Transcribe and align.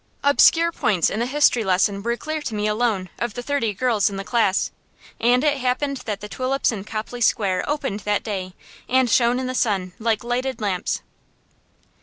Obscure 0.23 0.71
points 0.71 1.11
in 1.11 1.19
the 1.19 1.27
history 1.27 1.63
lesson 1.63 2.01
were 2.01 2.17
clear 2.17 2.41
to 2.41 2.55
me 2.55 2.65
alone, 2.65 3.07
of 3.19 3.35
the 3.35 3.43
thirty 3.43 3.71
girls 3.71 4.09
in 4.09 4.17
the 4.17 4.23
class. 4.23 4.71
And 5.19 5.43
it 5.43 5.57
happened 5.57 5.97
that 6.07 6.21
the 6.21 6.27
tulips 6.27 6.71
in 6.71 6.85
Copley 6.85 7.21
Square 7.21 7.69
opened 7.69 7.99
that 7.99 8.23
day, 8.23 8.55
and 8.89 9.07
shone 9.07 9.37
in 9.39 9.45
the 9.45 9.53
sun 9.53 9.93
like 9.99 10.23
lighted 10.23 10.59
lamps. 10.59 11.03